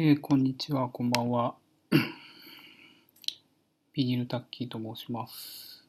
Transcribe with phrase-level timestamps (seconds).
[0.00, 1.56] えーこんにちは、こんばんは。
[3.92, 5.84] ビニールタッキーと申します。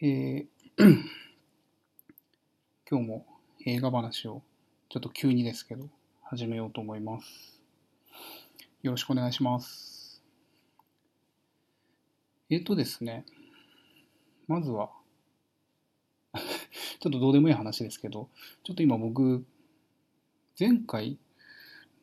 [0.00, 0.46] えー
[2.88, 3.26] 今日も
[3.66, 4.40] 映画話を
[4.88, 5.90] ちょっと急にですけど
[6.22, 7.60] 始めようと思います。
[8.82, 10.22] よろしくお願いします。
[12.50, 13.26] えーとですね、
[14.46, 14.92] まずは、
[16.38, 18.30] ちょっとどうでもいい話ですけど、
[18.62, 19.44] ちょっと今僕、
[20.56, 21.18] 前回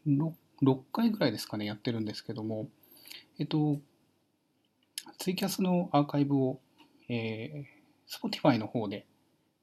[0.07, 0.33] 6,
[0.63, 2.67] 6回ぐらいですかね、やってるんですけども、
[3.39, 3.79] えっと、
[5.17, 6.59] ツイキャスのアーカイブを、
[7.09, 9.05] えー、Spotify の方で、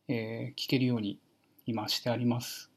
[0.09, 1.19] えー聞けるように
[1.67, 2.71] 今してあります。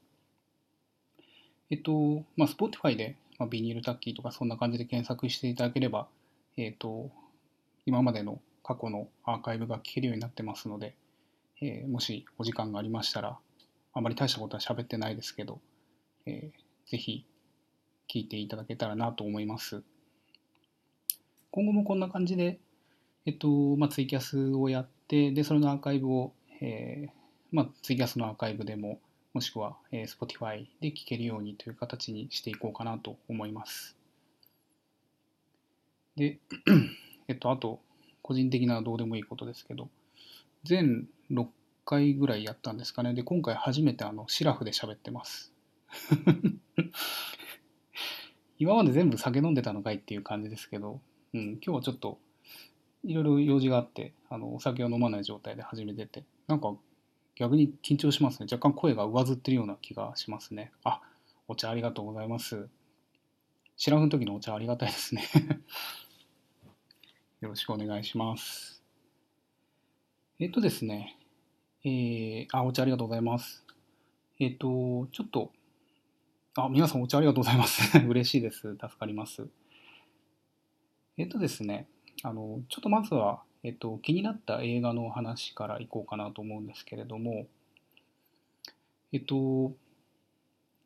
[1.69, 6.07] えっと、まあ、Spotify で、まあ、ビニールタッキーとかそんな感じで検索していただければ、
[6.57, 7.09] えっと、
[7.85, 10.95] 今までの過去のアーカイブが聞けるようになってますので、
[11.61, 13.37] えーもしお時間がありましたら、
[13.93, 15.59] あまり大したことは喋ってないですけど、
[16.25, 17.25] えーぜひ
[18.11, 19.83] 聞いていただけたらなと思います。
[21.49, 22.59] 今後もこんな感じで、
[23.25, 27.09] えっと、まあ、ツイキャスをやって、で、それのアーカイブを、えー
[27.51, 28.99] まあ、ツイキャスのアーカイブでも、
[29.33, 33.95] もしくは、えー Spotify で聞けるようにという形にしていこうかなと思います。
[36.17, 36.39] で、
[37.29, 37.79] えっと、あと、
[38.21, 39.89] 個人的などうでもいいことですけど、
[40.63, 41.47] 全6
[41.85, 43.13] 回ぐらいやったんですかね。
[43.13, 45.53] で、今回初めてあの、シラフで喋ってます。
[48.61, 51.01] 今まで全部酒飲んでたのかいっていう感じですけど、
[51.33, 52.19] うん、今日はちょっと
[53.03, 56.75] いろいろ用事があってあのお酒を飲まない状態で始めててなんか
[57.35, 58.45] 逆に緊張しますね。
[58.51, 60.71] 若干声が上ずってるような気がしますね。
[60.83, 61.01] あ
[61.47, 62.69] お茶ありがとうございます。
[63.77, 65.23] シラフの時のお茶ありがたいですね。
[67.41, 68.83] よろしくお願いします。
[70.37, 71.17] えっとですね。
[71.83, 73.65] えー、あお茶ありがとうございます。
[74.39, 75.51] えっとちょっと
[76.55, 77.97] あ、皆さんお茶ありがとうございます。
[78.05, 78.73] 嬉しいです。
[78.73, 79.47] 助かります。
[81.17, 81.87] えっとですね、
[82.23, 87.47] あの、ちょっとまずは、えっと、気になった映画の話からいこうかなと思うんですけれども、
[89.13, 89.73] えっと、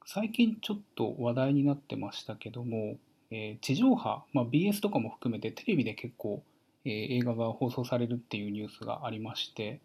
[0.05, 2.97] 最近ちょっと話題になってましたけども、
[3.31, 6.43] えー地上波、まあ、BS とかも含めてテレビで結構、
[6.83, 9.81] えー映画が放送されるっていうニュースがありまして、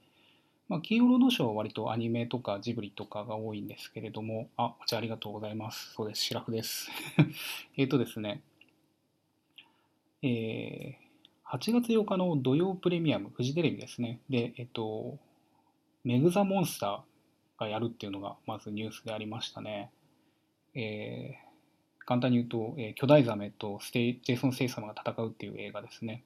[0.71, 5.93] まあ、金曜ロードショーは割とアニメとかジブリとかが多いんですけれども、あ、お茶ありがとうございます。
[5.95, 6.89] そうです、シラフです。
[7.77, 8.41] えっとですね、
[10.23, 11.11] えー
[11.45, 14.21] 8月8日の土曜プレミアム、フジテレビですね。
[14.31, 15.19] で、えっと、
[16.05, 19.91] メグザモンスターがやるっていうのがまずニュースでありましたね。
[20.75, 21.51] えー
[22.07, 26.23] 簡単に言うと、えー巨大ザメとステジェイソン・ステイサムが戦うっていう映画ですね。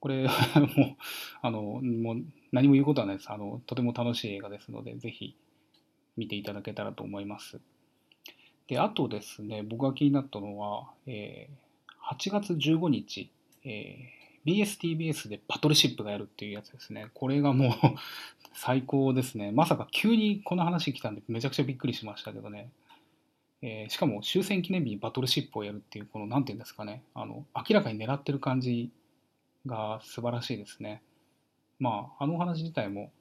[0.00, 0.96] これ、もう、
[1.42, 2.22] あの、もう
[2.52, 3.30] 何も言うことはないです。
[3.30, 5.36] あの、とても楽しい映画ですので、ぜひ
[6.16, 7.60] 見ていただけたらと思います。
[8.68, 11.68] で、あとですね、僕が気になったのは、えー
[12.08, 13.30] 8月15日、
[13.64, 17.08] えー BSTBS でバトルシップがやるっていうやつですね。
[17.12, 17.72] これがもう
[18.54, 19.52] 最高ですね。
[19.52, 22.70] まさか急にこの話来たんでめちゃくちゃびっくりしましたけどね。
[23.60, 28.90] えーしかも終戦記念日にバトルシップをやるっていう、この、なんていうんですかね、あの、明らかに狙ってる感じ
[29.68, 31.02] が素晴らしいですね。
[31.78, 33.12] まあ、あのお話自体も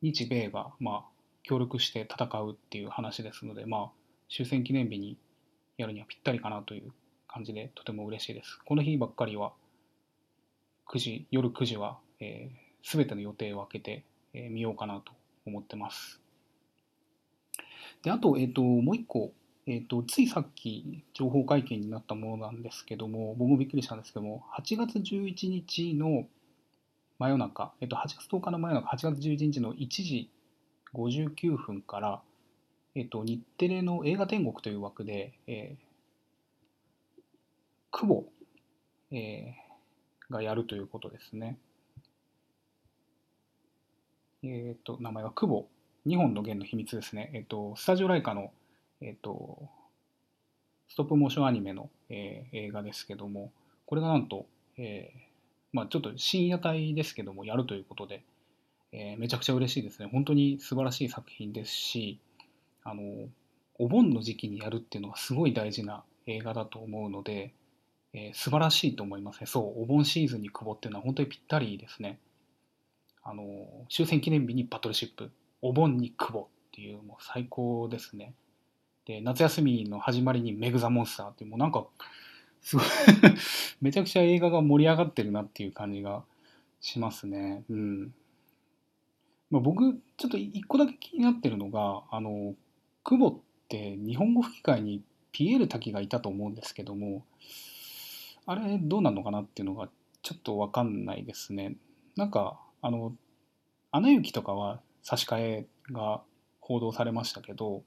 [0.00, 1.04] 日米が、まあ、
[1.42, 3.90] 協力して戦うっていう話ですので、まあ、
[4.30, 5.18] 終戦記念日に
[5.76, 6.92] やるにはぴったりかなという
[7.28, 8.58] 感じでとても嬉しいです。
[8.64, 9.52] この日ばっかりは
[10.88, 15.12] 9時夜9時は、えー、全ての予定を空けて、えー見ようかなと
[15.44, 16.20] 思ってます。
[18.02, 19.32] であと,、えー、ともう一個、
[19.66, 26.26] えー、とついさっき情報解禁になったものなんですけども僕もびっくりしたんですけども8月11日の
[27.18, 30.30] 真夜中、えっと、8月10日の真夜中、8月11日の1時
[30.94, 32.22] 59分から、
[32.94, 37.20] えっと、日テレの映画天国という枠で、えー、
[37.90, 38.24] 久保、
[39.12, 39.70] えー
[40.30, 41.58] がやるということですね。
[44.42, 45.68] えっと、名前は久保、
[46.06, 47.30] 日本の弦の秘密ですね。
[47.34, 48.52] えっと、スタジオライカの、
[49.00, 49.68] えっと、
[50.88, 53.52] ストップモーションアニメの、えー映画ですけども、
[53.86, 55.18] これがなんと、えー
[55.72, 58.22] まあ、ちょっと深夜帯ですけども、やるということで、
[58.92, 60.08] えーめちゃくちゃ嬉しいですね。
[60.12, 62.18] 本当に素晴らしい作品ですし、
[62.84, 63.28] あの、
[63.78, 67.54] お盆の時期にやるっていうのがすごい大事な映画だと思うので、
[68.12, 69.46] えー素晴らしいと思いますね。
[69.46, 72.18] そう、お盆シーズンに久保っていうのは本当にぴったりですね。
[73.22, 73.44] あの、
[73.88, 75.30] 終戦記念日にバトルシップ、
[75.62, 78.34] お盆に久保っていう、もう最高ですね。
[79.10, 81.84] で、夏休みの始まりにメグザモンスターって、もうなんか、
[82.62, 82.84] すごい
[83.82, 86.22] めちゃくちゃ映画が盛り上がってるなっていう感じが
[86.80, 87.64] しますね。
[87.68, 88.14] うん。
[89.50, 92.54] まあ、僕、ちょっと一個だけ気になってるのが、あの、
[93.02, 95.02] 久保って日本語吹き替えに
[95.32, 97.24] ピエール滝がいたと思うんですけども、
[98.46, 99.88] あれどうなのかなっていうのが
[100.22, 101.74] ちょっとわかんないですね。
[102.14, 103.16] なんか、あの、
[103.90, 106.22] アナ雪とかは差し替えが
[106.60, 107.82] 報道されましたけど、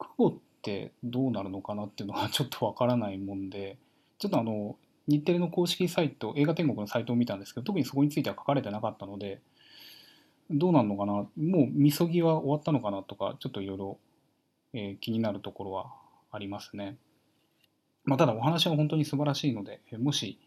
[0.00, 3.76] 久保ってどうなるのかなっていうのがちょっとわからないもんで、
[4.18, 4.76] ちょっとあの、
[5.06, 9.40] 日テレの公式サイト、映画天国のサイトを見たんですけど、特にそこについては書かれてなかったので、
[10.50, 13.98] どうなるのかな、もうみそぎは終わったのかなとか、ちょっといろいろ
[15.00, 15.92] 気になるところは
[16.32, 16.96] ありますね。
[18.04, 20.38] まあ、ただお話は本当に素晴らしいので、もし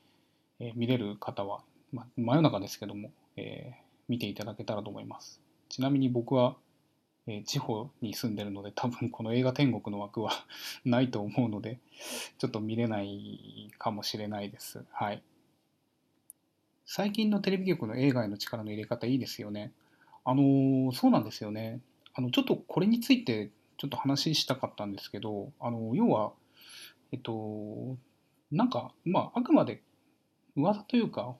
[0.75, 1.61] 見れる方は、
[1.91, 5.41] まあ、真夜中ですけども、えー、見ていただけたらと思います。
[5.69, 6.55] ちなみに僕は、
[7.27, 10.31] えー、地方に住んでるので、多分この映画天国の枠は
[10.85, 11.79] ないと思うので、
[12.37, 14.85] ちょっと見れないかもしれないです。
[14.91, 15.23] はい。
[16.85, 19.71] 最近のテレビ局の映画への力の入れ方いいですよね。
[20.25, 21.79] あのー、そうなんですよね。
[22.13, 26.33] あの、ちょっとこれについてちょっと話したかったんですけど、あの、要は、
[27.11, 27.97] えっと、
[28.51, 29.81] なんか、まあ、あくまで
[30.55, 31.35] 噂というか、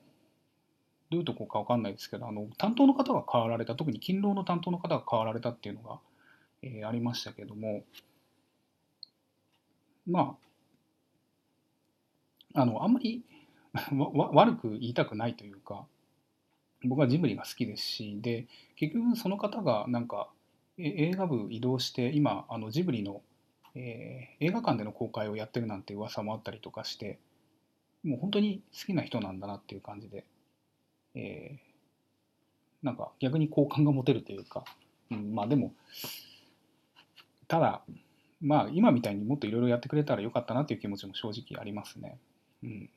[1.10, 6.00] どういうとこかわかんないですけど、あの、担当の方が変わられた、特に勤労の担当の方が変わられたっていうのが、
[6.62, 7.84] えー、ありましたけども、
[10.06, 10.36] ま
[12.54, 13.24] あ、あの、あんまり
[13.92, 15.86] 悪く言いたくないというか、
[16.84, 18.46] 僕はジブリが好きですし、で、
[18.76, 20.30] 結局その方がなんか、
[20.76, 23.22] 映画部移動して、今、あのジブリの、
[23.74, 27.18] えー、映画館での公開をやってるなんて噂もあったりとかして、
[28.02, 30.24] もう本当に好きな人なんだなっていう感じで、
[31.14, 34.64] えー、なんか逆に好感が持てるというか、
[35.10, 35.72] うん、まあでも、
[37.48, 37.82] ただ、
[38.40, 42.18] まあ今みたいにもっといろいろやってくれたらよかったなっていう気持ちも正直ありますね。
[42.62, 42.90] うん。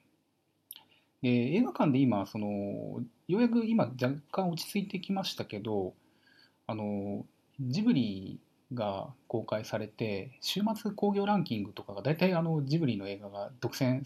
[1.22, 5.94] で、映画館で今、その、ようやく今若干落ち着いてきましたけど、
[6.68, 7.26] あの、
[7.60, 8.40] ジブリ
[8.74, 14.04] が公開されて、週末興行ランキングとかが大体あのジブリの映画が独占、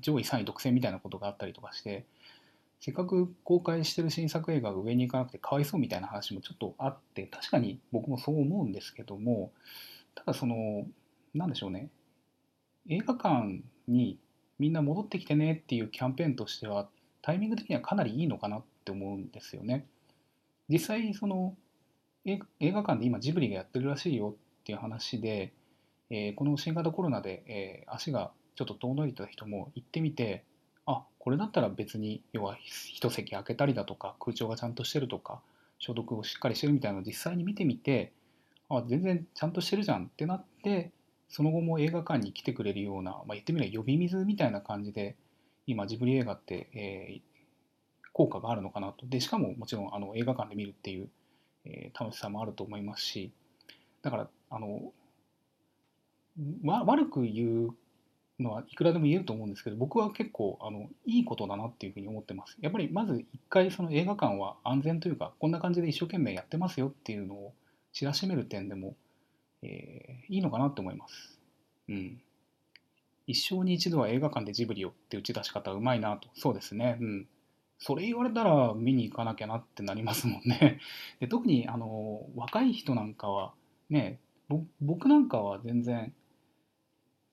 [0.00, 2.04] 上位3位独占みたいなことがあったりとかして、
[2.80, 9.52] せっかく公開してる新作映画が上に行かなくてかわいそうみたいな話もちょっとあって、確かに僕もそう思うんですけども、
[10.14, 10.86] ただその、
[11.34, 11.90] なんでしょうね、
[12.88, 14.18] 映画館に
[14.58, 16.88] みんな戻ってきてねっていうキャンペーンとしては、
[17.22, 19.86] タイミング的にはかなりいいのかなって思うんですよね。
[20.68, 21.54] 実際、その、
[22.24, 25.52] 映画館で今ジブリがやってるらしいよっていう話で、
[26.10, 30.44] えー、この新型コロナで、えー、足がちょっと遠のいた人も行ってみて
[30.86, 32.56] あこれだったら別に要は
[32.94, 35.40] 一席空けたりだとか空調がちゃんとしてるとか
[35.78, 38.12] 消毒をしっかりしてるみたいなのを実際に見てみて
[38.68, 40.90] あ全然ちゃんとしてるじゃんってなって
[41.28, 45.16] その後も映画館に来てくれるような、まあ、言ってみれば呼び水みたいな感じで
[45.66, 47.20] 今ジブリ映画って、えー、
[48.12, 49.06] 効果があるのかなと。
[49.06, 51.08] でしかももちろんあの映画館で見るっていう
[51.64, 53.32] えー、楽しさもあると思いますし
[54.02, 54.92] だからあの
[56.62, 57.74] 悪く言う
[58.42, 62.56] のはいくらでも言えると思うんですけど僕は結構あのいいことだなっていうふうに思ってます。
[62.60, 67.52] やっぱりまず一回その映画館は安全というかこんな感じで一生懸命やってますよっていうのを
[67.92, 68.94] 知らしめる点でも、
[69.62, 71.38] えー、いいのかなって思います。
[71.88, 72.20] うん。
[73.26, 76.28] 一生に一度は映画館でジブリをって打ち出し方うまいなと。
[76.34, 76.98] そうですね。
[77.00, 77.26] うん。
[77.78, 80.80] それ言われたら見に行かなきゃなってなりますもんね。
[81.18, 83.54] で特にあの若い人なんかは
[83.88, 84.20] ね
[84.80, 86.12] 僕なんかは全然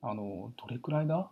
[0.09, 1.29] あのどれくらいだ？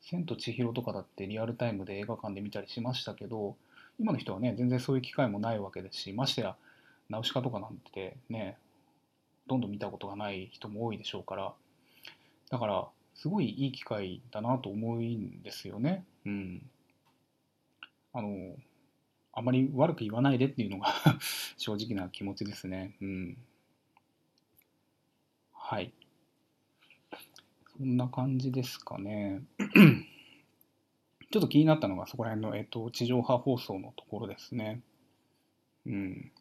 [0.00, 3.56] 千と千尋とかだってリアルタイムで映画館で見たりしましたけど
[3.98, 6.56] 今の人はね全然そういう機会もないわけですしましてや
[7.10, 8.56] ナウシカとかなんてね
[9.46, 11.52] ほとんどん見たことがない人も多いでしょうから
[12.50, 16.04] だからすごいいい機会だなと思うんですよね。
[16.24, 16.62] うん
[18.12, 18.56] あの、
[19.32, 20.92] あまり悪く言わないでっていうのが
[21.56, 22.96] 正直な気持ちですね。
[23.00, 23.36] うん。
[25.52, 25.92] はい。
[27.78, 29.42] そんな感じですかね。
[31.30, 34.80] ちょっと気になったのがそこら辺の、えっと、地上波放送のところですね。
[35.86, 36.32] うん。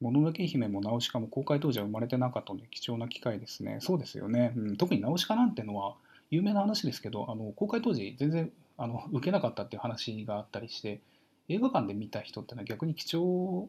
[0.00, 3.78] もののけ姫もナウシカも公開当時は生まれてなかったので貴重な機会ですね。
[3.80, 4.52] そうですよね。
[4.56, 5.94] うん、特にナウシカなんてのは
[6.30, 11.00] 有名な話ですけど、あの公開当時全然あの受けなかったっていう話があったりして、
[11.48, 13.68] 映画館で見た人ってのは逆に貴重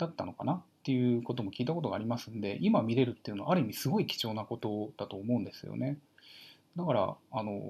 [0.00, 5.98] だったのかなっていうことも聞いたことがありますんで今見れるっていうのはある意味すごい貴重なことだと思うんですよね。
[6.76, 7.60] だからあの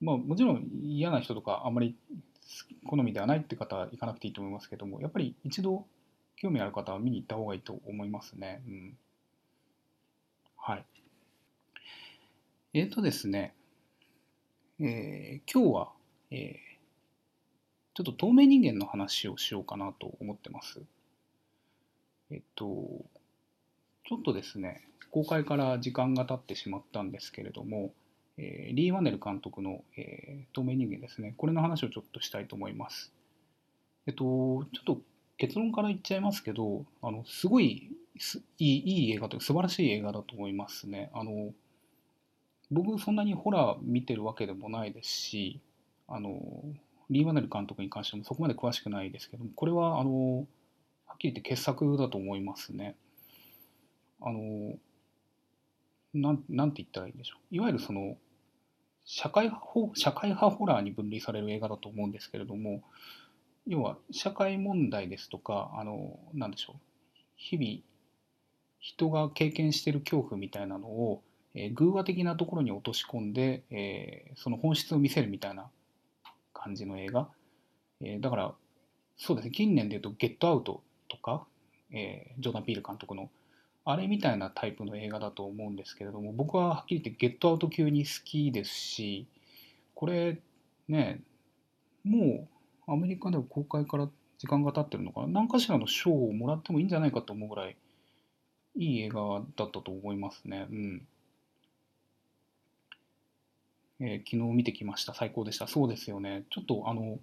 [0.00, 1.94] まあもちろん嫌な人とかあんまり
[2.86, 5.84] 好みではないって方は行かなくていいと思いますけどもやっぱり一度
[6.36, 8.62] 興味ある方は見に行った方がいいと思いますね。
[8.66, 8.96] うん。
[10.56, 10.84] はい。
[12.74, 13.54] えっ、ー、とですね。
[14.80, 15.92] えー、今日は、
[16.30, 16.67] えー
[17.98, 20.80] ちょっと透明人間の話をしようかなと思ってます。
[22.30, 27.92] えっと、ちょっとですね、公開から時間が経ってしまったんですけれども、
[28.36, 33.12] えー、リー・ワネル監督の、えー、透明人間ですね、これの話をちょっとしたいと思います。
[34.06, 35.00] えっと、ちょっと
[35.36, 37.90] 結論から言っちゃいますけど、あのすごい
[38.58, 41.10] いいいい映画というか素晴らしい映画だと思いますね。
[41.14, 41.52] あの
[42.70, 45.60] 僕そんなにホラー見てるわけでもないですし、
[46.06, 46.38] あの
[47.10, 50.46] リー・ワネル監督に関してもそこまで詳しくないですけども、これはあの
[51.06, 52.96] はっきり言って傑作だと思いますね。
[54.20, 54.74] あの
[56.14, 57.54] なんなんて言ったらいいんでしょう。
[57.54, 58.16] いわゆるその
[59.04, 62.82] 社会派社会派ホラーに分類される映画だと思うんですけれども、
[63.66, 66.80] 要は社会問題ですとか、あのなんでしょう。
[67.36, 67.80] 日々
[68.80, 71.22] 人が経験している恐怖みたいなのを、
[71.54, 75.70] えー、偶話的なところに落とし込んで、えー、その本質を見せるみたいな
[76.52, 77.28] 感じの映画。
[78.00, 78.54] えー、だから、
[79.16, 81.46] そうですね、近年で言うと、ゲットアウトとか、
[81.90, 83.30] えー、ジョーダン・ピール監督の、
[83.84, 89.26] あれみたいなタイプの映画だと思うんですけれども、僕ははっきり言って、ゲットアウト級に好きですし、
[89.94, 90.40] これ、
[90.88, 91.22] ね、
[92.04, 92.48] も
[92.86, 97.76] うアメリカでは公開から時間が経ってるのかな、何かしらの賞をもらってもいいんじゃないかと思うぐらい、
[98.76, 100.66] いい映画だったと思いますね。
[100.70, 101.08] うん。
[104.00, 105.14] えー、昨日見てきました。
[105.14, 105.66] 最高でした。
[105.66, 106.44] そうですよね。
[106.50, 107.18] ちょっとあの、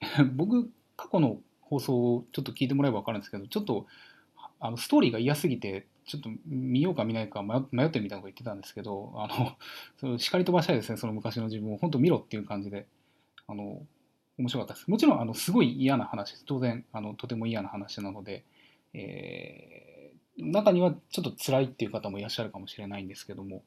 [0.34, 3.86] 僕、過去の放送をちょっと聞いてもらえば分かるんですけど、ちょっと
[4.60, 9.56] あのストーリーが嫌すぎて、ちょっと見ようか見ないか迷ってみたいなこと言ってたんですけど、あの、
[9.98, 11.76] その叱り飛ばしたいですね、その昔の自分を。
[11.76, 12.86] 本当見ろっていう感じで、
[13.46, 13.86] あの、
[14.38, 14.90] 面白かったです。
[14.90, 16.44] もちろん、あの、すごい嫌な話です。
[16.44, 18.44] 当然、あの、とても嫌な話なので、
[18.92, 23.62] えー、中にはちょっと辛いっていう方もいらっしゃるかもしれないんですけども、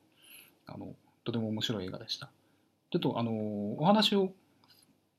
[0.66, 0.96] あの、
[1.28, 2.30] とても面白い映画でした。
[2.90, 3.32] ちょっとあの
[3.78, 4.32] お話を、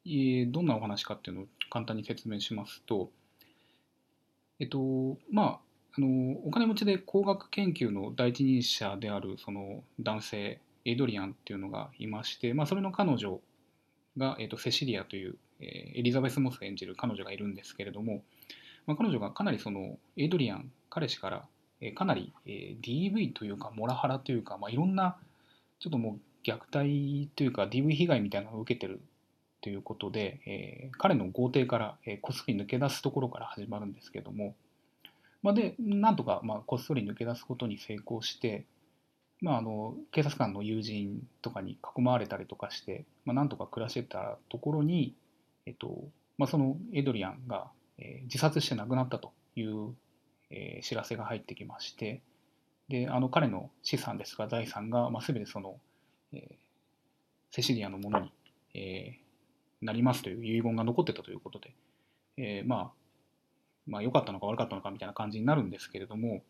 [0.07, 3.11] え、どんなお話かっていうのを簡単に説明しますと、
[4.59, 5.61] えっと、まあ、
[5.99, 13.41] あのお金持ちで工学研究の第一人者であるその男性エイドリアンっていうのがいまして、まあ、それの彼女
[14.17, 18.23] が、えっと、セシリアという、え、エリザベス・モス演じる彼女がいるんですけれども、
[18.87, 21.45] まあ、彼女がかなりそのエイドリアン彼氏から、
[21.83, 25.19] え、かなり、えー、DV というかモラハラというか、まあ、いろんな
[25.81, 29.01] ちょっともう虐待というか DV 被害みたいなのを受けてる
[29.61, 34.55] ということで、えー、彼の豪邸から、えー、こっそり抜け出すところから始まるんですけども、
[35.43, 38.65] まあ、でなんとか、まあ、こっそり抜け出すことに成功して、
[39.41, 45.15] まあ、あの警察官の友人とかに囲まれたりとかして、まあ、なんとか暮らしてたところに、
[45.67, 46.05] えっと
[46.39, 47.69] まあ、そのエドリアンが、
[47.99, 49.95] えー、自殺して亡くなったという、
[50.51, 52.23] えー、知らせが入ってきまして、
[52.89, 55.79] であの彼の資産ですが財産が、まあ、全てその、
[56.33, 56.41] えー、
[57.51, 58.33] セシリアのものに、
[58.75, 61.75] えー、なりますという遺言が残ってたということで、
[62.37, 62.91] えー、まあ
[63.87, 66.43] まあ良かったのか悪かったのかみたいな感じになるんですけれども、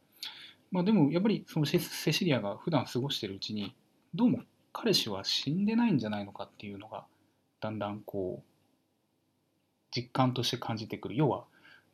[0.71, 3.75] まあ、でもやっぱりそのセシリアが普段過ごしてるうちに
[4.15, 4.41] どうも
[4.73, 7.05] 彼氏は死んでないんじゃないのかっていうのが
[7.61, 8.49] だんだんこう
[9.95, 11.17] 実感として感じてくる。
[11.17, 11.45] 要は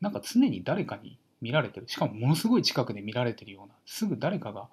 [0.00, 1.86] なんか常に誰かに見られてる。
[1.88, 4.70] しかもものすごい近くで見られてるようなすぐ誰かが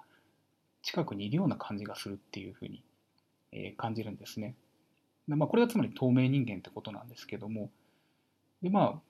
[0.80, 2.82] 近くにいるような感じがするっていうふうに、
[3.52, 4.54] えー、感じるんですね。
[5.28, 7.70] でまあ、これはつまり透明人間ってことなんですけども。
[8.62, 9.00] でまあ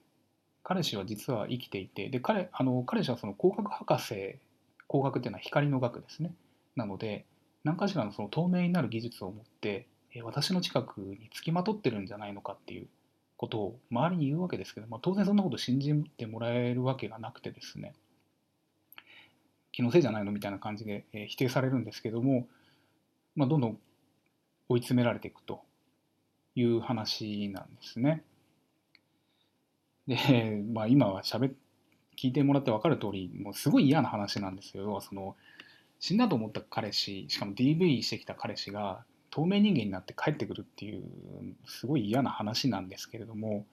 [0.63, 4.39] 彼氏は実は生きていてで彼あの彼氏はその工学博士
[4.87, 6.33] 工学っていうのは光の学ですね。
[6.75, 7.25] なので
[7.63, 9.87] 何かしらのその透明になる技術を持って
[10.23, 12.87] 私の近くにつきまとってるんじゃないのかっていう
[13.43, 17.93] ことを周りに言うわけですけど、まあ、当然そんなこと信じてもらえるわけがなくてですね
[19.73, 22.47] 気のせいじゃないのみたいな感じで、え、否定されるんですけども、
[23.35, 23.77] まあ、どんどん
[24.69, 25.61] 追い詰められていくと
[26.55, 28.23] いう話なんですね。
[30.07, 31.47] で、まあ、今はしゃべ
[32.15, 35.01] 聞いてもらって分かる通りもうすごい嫌な話なんですよ。
[35.01, 35.35] その
[35.99, 41.01] 死んだと思った彼氏しかも DV してきた彼氏が透明人間になって帰ってくるっていう
[41.65, 43.65] すごい嫌な話なんですけれども、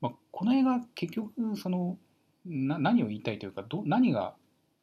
[0.00, 1.96] まあ、この映画結局その
[2.44, 4.34] な何を言いたいというかど何が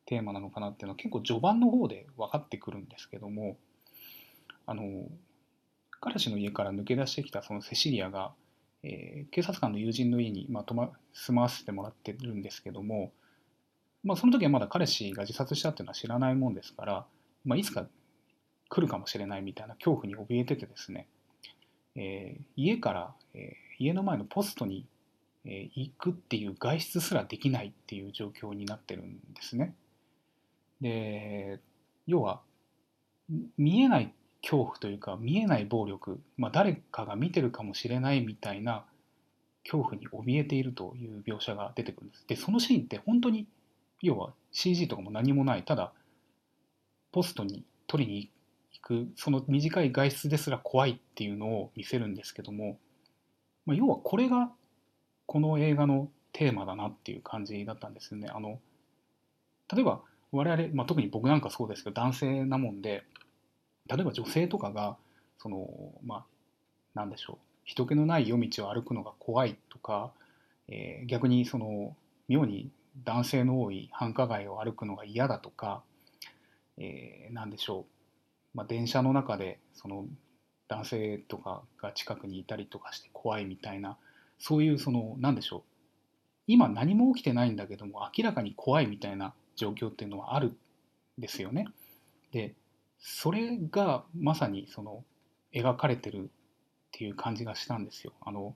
[0.05, 3.57] テーマなのかなっていうのは結構序盤の方で分かってくるんですけども
[4.65, 5.09] あの
[5.99, 8.31] 彼氏の家から抜け出してきたそのセシリアが、
[8.81, 13.11] えー、警察官の友人の家に、まあ、泊ま住まわせてもらってるんですけども、
[14.05, 17.05] まあ、その時はまだ彼氏が自殺したっていうのは知らないもんですから、
[17.43, 17.87] まあ、いつか
[18.75, 21.07] 来るかもしれないみたいな恐怖に怯えててですね、
[21.95, 24.85] えー、家から、えー、家の前のポストに、
[25.45, 29.73] えー、行くっていう外出すらできないっていう状況になってるんですね。
[30.81, 31.61] で
[32.05, 32.41] 要は
[33.57, 38.83] 見えない恐怖というか見えない暴力、まあ、誰かが見てるかもしれないみたいな
[39.63, 42.25] 恐怖に怯えているという描写が出てくるんです。
[42.27, 43.47] でそのシーンって本当に
[44.01, 45.93] 要は CG とかも何もないただ
[47.13, 48.34] ポストに取りに行
[48.85, 52.77] くその短い外出ですら怖いっていうのを見せるんですけども、
[53.65, 54.51] まあ、要はこれが
[55.25, 58.29] この映画のテーマだなっていう感じだったんですよね。
[58.31, 58.59] あの
[59.73, 60.01] 例えば
[60.31, 63.03] 我々、まあ、特に僕なんかそうですけど男性なもんで
[63.87, 64.97] 例えば女性とかが
[65.39, 65.67] その
[66.05, 66.25] まあ
[66.93, 70.11] なんでしょう人気のない夜道を歩くのが怖いとか、
[70.67, 71.95] えー、逆にその
[72.27, 72.69] 妙に
[73.03, 75.81] 男性の多い繁華街を歩くのが嫌だとか、
[76.77, 77.94] えー、何でしょう、
[78.55, 80.05] まあ、電車の中でその
[80.67, 83.97] 男性とかが近くにいたりとかして怖いみたいな
[84.39, 85.61] そういうその何でしょう
[86.47, 91.65] 今何も起きてないんだけども明らかに怖いみたいな状況っていうのはあるんですよね。
[92.31, 92.53] で
[92.99, 95.03] それがまさにその
[95.53, 96.27] 描かれてるっ
[96.91, 98.13] ていう感じがしたんですよ。
[98.21, 98.55] あの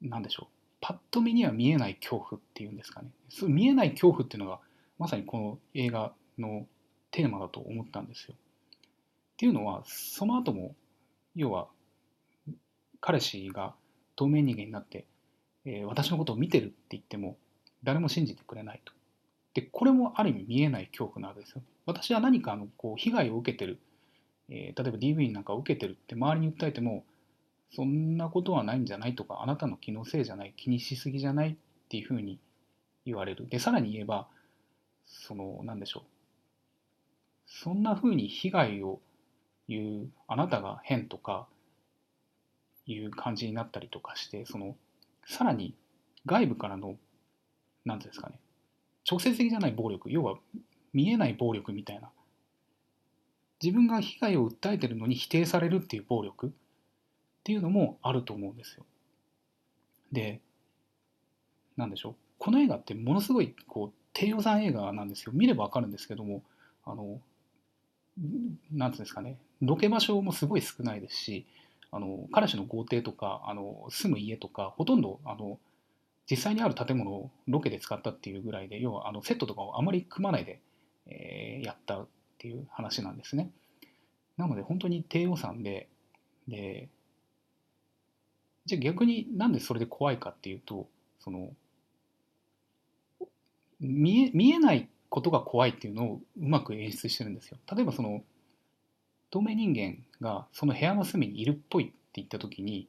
[0.00, 4.60] 何でしょうパッと見には見えない恐怖っていうんですかねそう見えない恐怖っていうのが
[4.98, 6.66] まさにこの映画の
[7.10, 8.34] テーマだと思ったんですよ。
[9.38, 10.74] っていうのはその後も
[11.36, 11.68] 要は
[13.00, 13.72] 彼氏が
[14.16, 15.06] 透明人間になって、
[15.64, 17.36] えー、私のことを見てるって言っても
[17.84, 18.92] 誰も信じてくれないと。
[19.54, 21.62] でこれもある意味見えない恐怖なわけですよ。
[21.86, 23.78] 私は何かのこう被害を受けてる、
[24.48, 27.04] えー、例えば DV なんかを受けてるって周りに訴えても
[27.72, 31.56] そんなことはないんじゃないとかあなたの気のせいじゃない気にしすぎじゃないっ
[31.88, 32.40] ていうふうに
[33.06, 34.26] 言われるでさらに言えば
[35.06, 36.02] その何でしょう
[37.46, 39.00] そんなふうに被害を
[39.68, 41.46] 言うあなたが変とか
[42.86, 44.76] いう感じになったりとかしてその
[45.26, 45.74] さらに
[46.26, 46.96] 外部からの
[47.84, 48.38] 何ていうんですかね
[49.08, 50.36] 直接的じゃない暴力要は
[50.92, 52.10] 見えない暴力みたいな
[53.62, 56.50] 自分が被害を訴えてるのに否定されるっていう暴力っ
[57.44, 58.84] ていうのもあると思うんですよ。
[60.12, 60.40] で
[61.76, 66.42] 何でしょうこの映画ってものすごいこう低予算映画なんですよ見ればわかるんですけども
[66.84, 67.20] あの
[68.72, 71.46] なんていうんですかねロケ場所もすごい少ないですし
[71.90, 75.58] あの彼氏の豪邸とかあの住む家とかほとんどあの
[76.30, 80.60] 実際にある建物をロケで使ったっていうぐらいで要はあのセットとかをあまり組まないで、
[81.06, 82.06] えー、やったっ
[82.36, 83.50] ていう話なんですね。
[84.36, 85.88] なので本当に低予算で
[86.46, 86.88] で
[88.66, 90.86] じゃあ逆になんでそれで怖いかっていうと
[91.20, 91.50] その
[93.80, 97.56] 見え見えないことが怖いっていうのをうまく演出してるんですよ。
[97.74, 98.22] 例えばその
[99.30, 102.88] 透明人間がその部屋の隅にいるっぽいって言った時に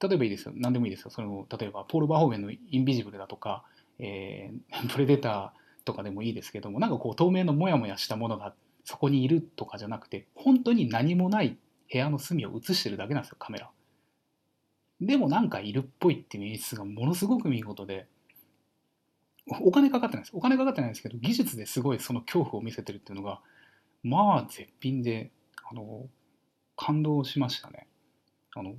[0.00, 0.52] 例えばいいですよ。
[0.56, 1.10] 何でもいいですよ。
[1.10, 3.64] その例えばポール・バーホーベンの「インビジブル」だとか、
[3.98, 8.54] えー、 プレデターとかでもいいですけどもなんかこう透明のモヤモヤしたものが
[8.84, 11.56] そこにいるとかじゃなくて本当に何もない
[11.90, 13.70] 部屋の隅を映してるだけなんですよカメラ。
[15.00, 18.06] でもなんかいるっぽいっていう演出がものすごく見事で
[19.60, 20.36] お金かかってないです。
[20.36, 23.40] お金かかってないんですけど技術ですごいその恐怖を見せてるっていうのが
[24.04, 25.30] まあ絶品で
[25.68, 26.06] あの
[26.76, 27.88] 感動しましたね。
[28.54, 28.74] あの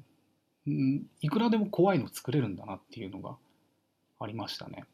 [1.21, 3.35] いくらでも怖いの作れるんだなっていうのが
[4.19, 4.85] ありましたね。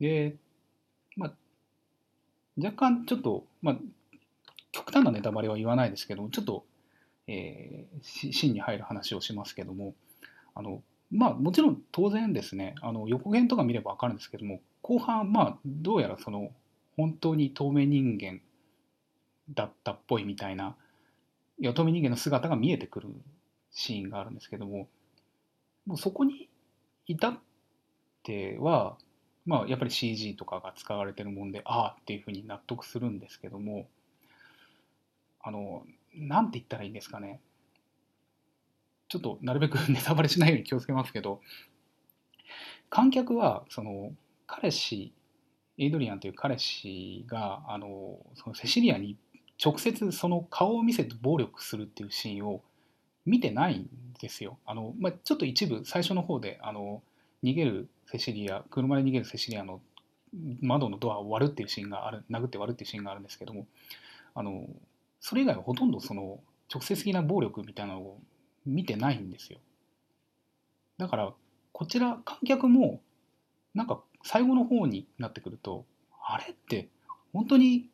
[0.00, 0.36] で
[1.16, 1.32] まあ
[2.56, 3.76] 若干ちょっとまあ
[4.72, 6.64] 極端なネタバレは言わないですけどちょっと、
[7.26, 9.94] えー、芯に入る話をしますけども
[10.54, 16.50] あのまあもちろん当然ですねあの予告編とか見れば分かるんですけども後半まあどうやらその
[16.96, 18.40] 本当に透明人間
[19.54, 20.76] だったっぽいみたいな
[21.74, 23.08] 透明人間の姿が見えてくる
[23.70, 24.88] シーンがあるんですけども
[25.86, 26.48] もうそこに
[27.06, 27.38] 至っ
[28.22, 28.96] ては
[29.46, 33.88] まあやっぱり CG とかが使われてるもんでああっていうふうに納得するんですけども
[35.42, 35.84] あの
[36.14, 37.40] なんて言ったらいいんですかね。
[39.08, 41.40] ちょっとなるべくネタバレしないように気をつけますけど
[42.90, 44.12] 観客はその
[44.46, 45.14] 彼氏
[45.78, 49.16] エイドリアンという彼氏があのそのセシリアに
[49.62, 52.62] 直接その顔を見せて暴力するっていうシーンを
[53.26, 53.88] 見てないん
[54.20, 54.58] ですよ。
[54.64, 57.02] あのまあ、ちょっと一部最初の方であの
[57.42, 59.80] 逃げるセシリア車で逃げるセシリアの
[60.60, 63.66] 窓のドアを割るっていうシーンがある殴って割るっていうシーンがあるんですけども
[64.34, 64.66] あの
[65.20, 66.40] それ以外はほとんどその
[66.72, 68.20] 直接的な暴力みたいなのを
[68.66, 69.58] 見てないんですよ。
[70.98, 71.32] だから
[71.72, 73.00] こちら観客も
[73.74, 75.84] なんか最後の方になってくると
[76.26, 76.88] あれって
[77.32, 77.88] 本当に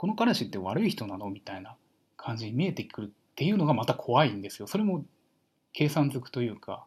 [0.00, 1.28] この彼氏って悪い人なの？
[1.28, 1.76] みたいな
[2.16, 4.66] 感じに見えてくるっていうのがまた怖いんですよ。
[4.66, 5.04] それも
[5.74, 6.86] 計算づくというか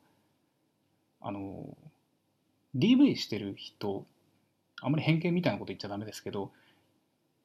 [1.22, 1.78] あの
[2.76, 4.08] DV してる人
[4.82, 6.50] あんまり偏見みたいなこと言っちゃダメですけど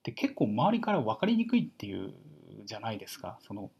[0.05, 2.15] で結構周りから分かりにくいっていう
[2.65, 3.71] じゃないですかその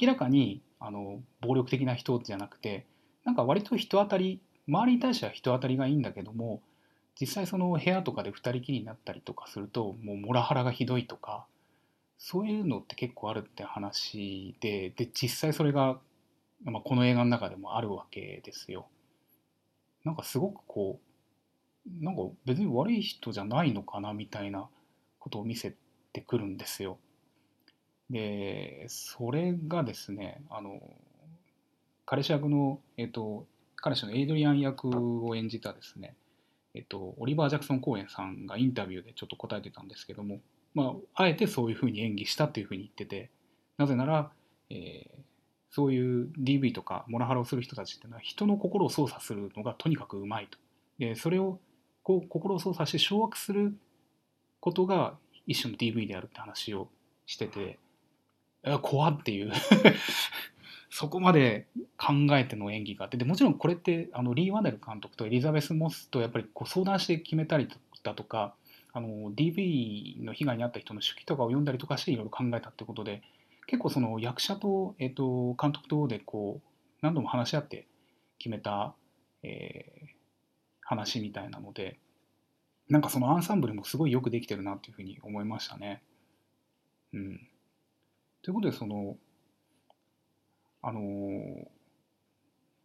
[0.00, 2.86] 明らかにあの暴力的な人じゃなくて
[3.26, 6.62] なんか割と人当たり周りに対しては人当たりがいいんだけども
[7.20, 11.46] 実際その部屋とかで2人きりになったりとかするともうモラハラがひどいとか
[12.18, 15.98] そういうのって結構あるって話でで実際それが、
[16.64, 18.86] まあ、この映画の中でもあるわけですよ。
[20.04, 21.00] なんかすごくこ
[21.86, 24.68] うなんか別に悪い人じゃないのかなみたいな
[25.18, 25.74] ことを見せ
[26.12, 26.98] てくるんですよ。
[28.10, 30.80] でそれがですねあの
[32.06, 33.46] 彼氏役の、えっと、
[33.76, 34.88] 彼氏のエイドリアン役
[35.26, 36.14] を演じたですね、
[36.74, 40.40] えっと、オリバー・ジャクソン公演さんがインタビューでちょっと答えてたんですけども、
[40.74, 43.30] まあ、あえてそういうふうに演技したというふうに言ってて
[43.78, 44.30] なぜなら、
[44.70, 45.20] えー、
[45.70, 50.58] そういう DV とかモラハラをする人たちっていうのは人の心を操作するのがとにかくうまいと。
[50.98, 51.60] でそれを
[52.02, 53.76] こう心を操作して掌握する
[54.60, 55.14] ことが
[55.46, 56.88] 一種の DV であるって話を
[57.26, 57.78] してて
[58.82, 59.52] 怖っていう。
[60.96, 61.66] そこまで
[61.98, 67.68] 考えての演技があってでもちろんこれってあのリー・ワネル監督とエリザベス・モスとやっぱりこう相談して決めたり
[68.04, 68.54] だとか
[68.92, 73.22] あの DV の被害に遭った人の手記とかを読んだりとかしていろいろ考えたってことで
[73.66, 76.68] 結構その役者と,、えー、と監督とでこう
[77.02, 77.88] 何度も話し合って
[78.38, 78.94] 決めた、
[79.42, 80.06] えー、
[80.82, 81.98] 話みたいなので
[82.88, 86.04] なんかそのアンサンブルもすごいよくできてるなっていうふうに思いましたね。
[87.12, 87.40] うん、
[88.42, 89.16] ということでその
[90.86, 91.66] あのー、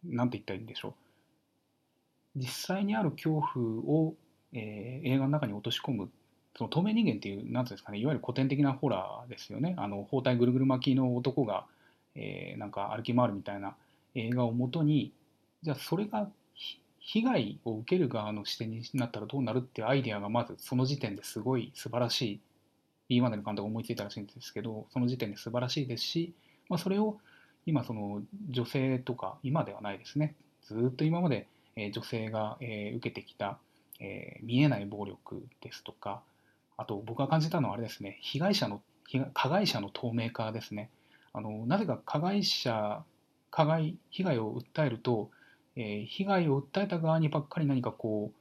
[0.04, 0.94] なんて言ったらいいんでしょう。
[2.36, 4.14] 実際にある恐怖を、
[4.52, 6.10] えー、映画の中に落とし込む、
[6.56, 9.74] その透明人間っていう、なんていうんですかね、いわゆる古典的なホラーですよね。
[9.76, 11.66] あの、包帯ぐるぐる巻きの男が、
[12.14, 13.76] えー、なんか歩き回るみたいな
[14.14, 15.12] 映画をもとに、
[15.62, 16.30] じゃあそれが
[17.00, 22.40] 被害を受ける側の視点になったらどうなるっていうアイデアがまずその時点ですごい素晴らしい、
[23.08, 26.32] 今までの監督思いついたらしいんですけど、その時点で素晴らしいですし、
[26.68, 27.18] まあ、それを
[27.70, 30.34] 今その女性とか今ではないですね。
[30.64, 31.46] ずっと今まで
[31.92, 33.58] 女性が受けてきた
[34.42, 36.20] 見えない暴力ですとか
[36.76, 38.18] あと僕が感じたのはあれですね。
[38.22, 38.82] 被害者の
[39.34, 40.90] 加害者の透明化ですね。
[41.32, 43.04] あのなぜか加害者
[43.52, 45.30] 加害被害を訴えると、
[45.76, 48.32] え、被害を訴えた側にばっかり何かこ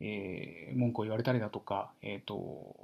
[0.00, 2.76] う、え、文句を言われたりだとかえっ、と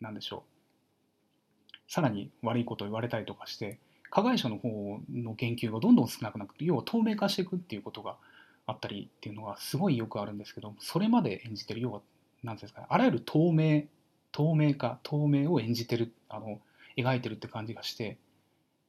[0.00, 1.92] 何でしょう。
[1.92, 3.78] さらに悪いことを言われたりとかして
[4.12, 8.16] 加害者の方の言及がどんどん少なくなって要は透明化していくっていうことが
[8.66, 12.02] あったりっていうのがすごいよくあるんですけどそれまで演じてる要は
[12.44, 13.84] 何ていうんですかねあらゆる透明
[14.30, 16.60] 透明化透明を演じてるあの
[16.98, 18.18] 描いてるって感じがして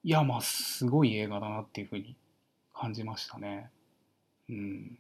[0.04, 2.18] いやまあすごい映画だなっていうふうに
[2.74, 3.70] 感じましたね。
[4.50, 4.98] うん。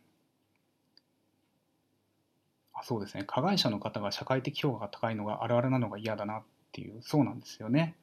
[2.73, 3.25] あそうですね。
[3.27, 7.95] 加害者の方が社会的評価が高いのがあるあるなのが嫌だなっていうそうなんですよね。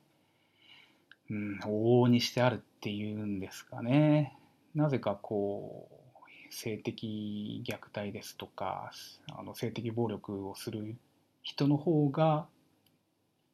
[1.30, 4.36] うん、往々にしてあるっていうんですかね。
[4.74, 6.10] なぜかこう
[6.52, 8.90] 性的虐待ですとか
[9.32, 10.96] あの性的暴力をする
[11.42, 12.46] 人の方が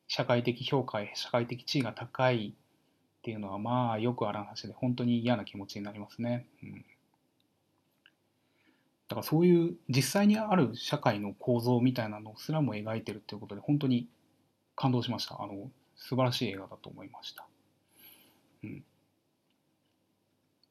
[0.09, 6.47] 社会的評価社会的地位が高いっていうのはまあよくある話で本当に嫌な気持ちになりますね。
[6.63, 6.73] うん、
[9.09, 14.09] だからそういう実際にある社会の構造みたいなのすらも描いてるっていうことで本当に
[14.77, 15.43] 感動しました。
[15.43, 17.47] あの素晴らしい映画だと思いました。
[18.63, 18.85] うん。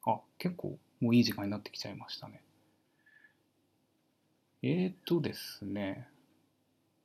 [0.06, 2.42] あ、結構もういい時間になってきちゃいましたね。
[4.62, 6.10] えーとですね、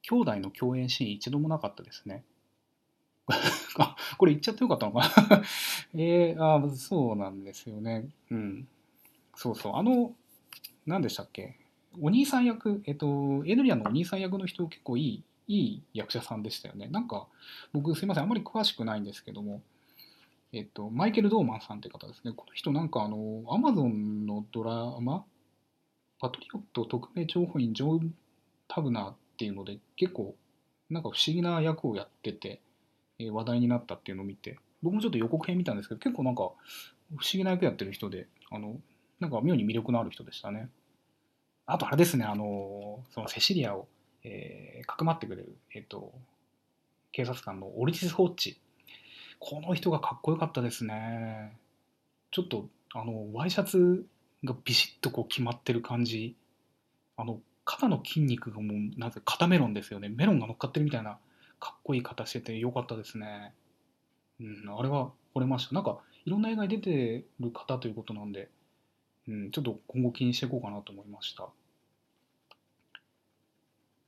[0.03, 2.23] 兄弟の共演シーン一度もなかったですね。
[3.79, 5.43] あ、これ言っちゃってよかったのかな
[5.95, 8.09] えー、あ、そうなんですよね。
[8.29, 8.67] うん。
[9.35, 9.75] そうそう。
[9.75, 10.15] あの、
[10.85, 11.57] 何でしたっけ？
[12.01, 16.87] お兄さん役、えっと、エドリアのお兄さん役の人結構いい、いい役者さんでしたよね。
[16.89, 17.27] なんか、
[17.73, 19.61] 僕すいません、あんまり詳しくないんですけども、
[20.53, 22.33] えっと、マイケル・ドーマンさんって方ですね。
[22.35, 25.25] この人なんかあの、アマゾンのドラマ、
[26.19, 28.13] パトリオット特命情報員ジョン・
[28.67, 30.35] タブナーっていうので、結構
[30.89, 32.61] なんか不思議な役をやってて、
[33.17, 36.53] えー、話題になったっていうのを見て、僕もちょっと予告編見たんですけど、結構なんか不思
[37.33, 38.75] 議な役やってる人で、あの、
[39.21, 40.69] なんか妙に魅力のある人でしたね。
[41.65, 43.87] あとあれですね、あの、そのセシリアを、
[44.23, 46.13] えー、かくまってくれる、えっ、ー、と、
[47.13, 48.59] 警察官のオリティス・ホッチ
[49.41, 51.57] この人がかっこよかったですね。
[52.29, 54.05] ちょっと、あの、ワイシャツ
[54.43, 56.37] がビシッとこう決まってる感じ。
[57.17, 60.09] あの、肩の筋肉がもう、なぜ肩メロンですよね。
[60.09, 61.17] メロンが乗っかってるみたいな、
[61.59, 63.55] かっこいい形しててよかったですね。
[64.39, 65.73] うん、あれは惚れました。
[65.73, 68.51] なんか、いろんな映画に出てる方ということなんで、
[69.27, 71.49] うん、ちょっと今後気にしていこうかなと思いました。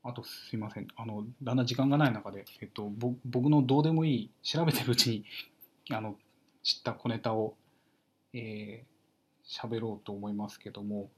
[0.04, 0.88] あとすいません。
[0.98, 2.92] あの、だんだん時間がない中で、えっと、
[3.26, 5.26] 僕のどうでもいい、調べてるうちに、
[5.96, 6.18] あの、
[6.62, 7.56] 知った小ネタを、
[8.34, 11.10] えー、喋ろうと思いますけども、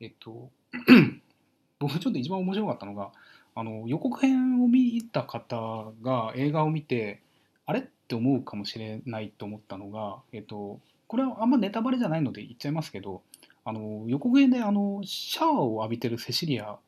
[0.00, 0.50] えっと、
[1.80, 3.12] 僕ちょっと一番面白かったのが、
[3.54, 7.22] あの、予告編を見た方が映画を見て、
[7.64, 13.22] あれって思うかもしれないと思ったのが、えっと、これはあんまネタバレじゃないので言っちゃいますけど、
[13.64, 16.78] あの予告編であのシャワーを浴びてるセシリア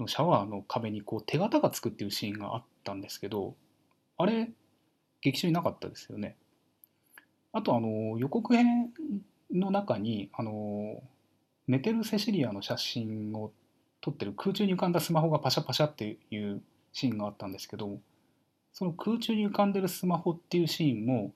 [0.00, 3.54] のシャワーの壁にこう手形がつくっていうシーンがあったんですけど、
[4.16, 4.50] あれ、
[5.20, 6.36] 劇中になかったですよね。
[7.52, 8.90] あとあの予告編
[9.52, 11.02] の中にあの
[11.66, 13.52] 寝てるセシリアの写真を
[14.00, 17.98] 撮ってる空中に浮かんだスマホがパシャパシャっていうシーンがあったんですけど
[18.72, 21.32] その空中に浮かんでるスマホっていうシーンも、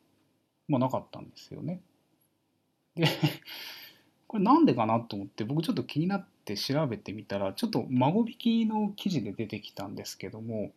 [0.68, 1.80] まあ、なかったんですよね。
[2.94, 3.06] で
[4.34, 10.72] これなんでかなと思って僕ちょっと気になって調べてみたらちょっと孫引きの記事で出てきたんですけども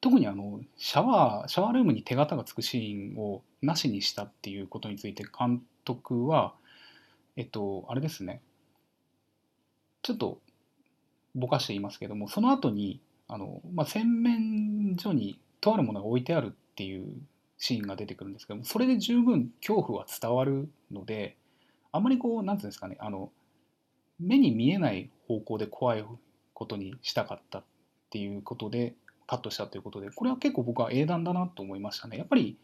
[0.00, 6.52] 特にあのシャワーシャワールームに手形がつくシーンをなしにしたっていうことについて監督は
[7.36, 8.40] えっとあれですね。
[10.02, 10.40] ちょっと
[11.36, 17.06] ぼかしていますけどもその後にあの、まあ、洗面所にとあるものが置いてあるっていう
[17.58, 21.36] シーンが出てくるんですけどもそれで十分恐怖は伝わるので
[21.92, 23.30] あんまりこう何て言うんですかねあの
[24.18, 26.04] 目に見えない方向で怖い
[26.52, 27.64] ことにしたかったっ
[28.10, 28.94] ていうことで
[29.26, 32.58] カットしたということでこれは結構僕は英断だなと思いましたねやっぱり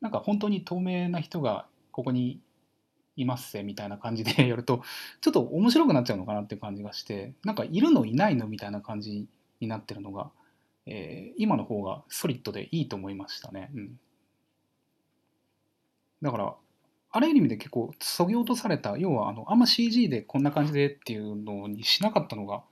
[0.00, 2.40] なんか本当に透明な人がここに
[3.16, 4.82] いますせみたいな感じで やると
[5.20, 9.26] ちょっと面白くなっちゃうのかなっていう感じがしてなんかいるのいないのみたいな感じ
[9.60, 10.30] になってるのが、
[10.86, 13.70] えー、今の方がソリッドでいいと思いましたね。
[13.74, 14.00] うん、
[16.22, 16.54] だから
[17.18, 22.62] あらゆる意味で結構そぎ落とされた要はあのあんま CG でこんな感じでっていうのにしなかったのが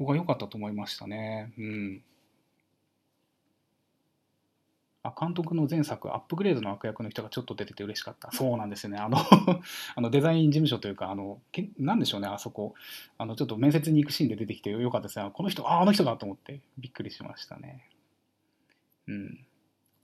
[0.00, 1.52] 僕は良かったと思いましたね。
[1.56, 2.02] うん
[5.04, 8.32] あ監督の前作、アップグレードの悪役の人がちょっと出てて嬉しかった。
[8.32, 8.96] そうなんですよね。
[8.98, 9.18] あの
[9.96, 12.72] あのデザイン事務所というか、あの、けなんでしょうね、あそこ。
[13.18, 15.30] あの、ちょっと面接に行くシーンで出てきてよかったですね。
[15.34, 17.86] この人、あ、あの人だと思ってびっくりしましたね。
[19.06, 19.46] うん。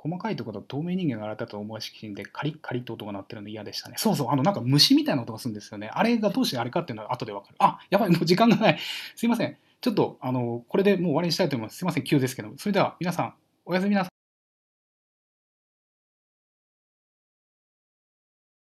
[0.02, 3.96] 細かいところと透明人間が洗ったと思わしきんでカリッカリッと音が鳴ってるの嫌でしたね。
[3.98, 5.90] そうそう、あのなんか虫みたいな音がするんですよね。
[5.92, 7.56] あれがどうしてあれかっていうのは後でわかる。
[7.58, 8.78] あ、やばい、もう時間がない。
[9.14, 9.58] すいません。
[9.82, 11.76] ちょっと、あの、これでもう終わりにしたいと思います。
[11.76, 12.50] すいません、急ですけど。
[12.56, 13.34] それでは皆さん、
[13.66, 14.19] おやすみなさい。